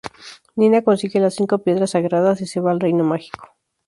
Nina 0.55 0.81
consigue 0.81 1.19
las 1.19 1.35
cinco 1.35 1.59
piedras 1.59 1.91
sagradas 1.91 2.41
y 2.41 2.47
se 2.47 2.59
va 2.59 2.71
al 2.71 2.79
Reino 2.79 3.03
Mágico. 3.03 3.55